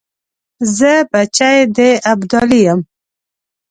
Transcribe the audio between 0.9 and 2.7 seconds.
بچی د ابدالي